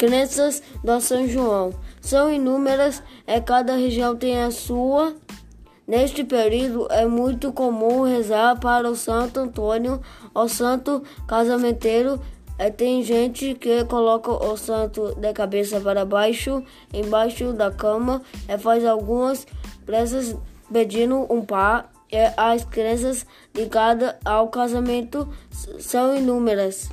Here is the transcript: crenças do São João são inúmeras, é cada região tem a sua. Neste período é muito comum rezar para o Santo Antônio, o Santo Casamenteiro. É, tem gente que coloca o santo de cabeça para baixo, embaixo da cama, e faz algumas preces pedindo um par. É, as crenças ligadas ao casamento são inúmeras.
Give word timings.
crenças 0.00 0.62
do 0.82 0.98
São 0.98 1.28
João 1.28 1.74
são 2.00 2.32
inúmeras, 2.32 3.02
é 3.26 3.38
cada 3.38 3.76
região 3.76 4.16
tem 4.16 4.42
a 4.42 4.50
sua. 4.50 5.14
Neste 5.86 6.24
período 6.24 6.88
é 6.90 7.04
muito 7.04 7.52
comum 7.52 8.04
rezar 8.04 8.58
para 8.58 8.88
o 8.88 8.96
Santo 8.96 9.40
Antônio, 9.40 10.00
o 10.34 10.48
Santo 10.48 11.02
Casamenteiro. 11.28 12.18
É, 12.56 12.70
tem 12.70 13.02
gente 13.02 13.54
que 13.54 13.84
coloca 13.84 14.30
o 14.30 14.56
santo 14.56 15.14
de 15.16 15.32
cabeça 15.34 15.78
para 15.80 16.06
baixo, 16.06 16.62
embaixo 16.94 17.52
da 17.52 17.70
cama, 17.70 18.22
e 18.48 18.56
faz 18.56 18.86
algumas 18.86 19.46
preces 19.84 20.34
pedindo 20.72 21.26
um 21.30 21.44
par. 21.44 21.92
É, 22.10 22.32
as 22.38 22.64
crenças 22.64 23.26
ligadas 23.54 24.14
ao 24.24 24.48
casamento 24.48 25.28
são 25.78 26.16
inúmeras. 26.16 26.88